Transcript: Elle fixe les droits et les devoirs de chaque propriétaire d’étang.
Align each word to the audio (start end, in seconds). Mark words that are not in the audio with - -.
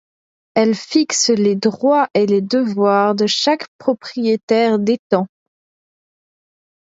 Elle 0.55 0.73
fixe 0.73 1.29
les 1.29 1.55
droits 1.55 2.07
et 2.15 2.25
les 2.25 2.41
devoirs 2.41 3.13
de 3.13 3.27
chaque 3.27 3.67
propriétaire 3.77 4.79
d’étang. 4.79 5.27